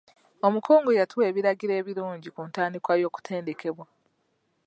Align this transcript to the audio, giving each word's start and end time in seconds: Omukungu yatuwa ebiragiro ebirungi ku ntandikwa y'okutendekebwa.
Omukungu 0.47 0.89
yatuwa 0.97 1.25
ebiragiro 1.29 1.73
ebirungi 1.81 2.29
ku 2.35 2.41
ntandikwa 2.49 2.93
y'okutendekebwa. 3.01 3.85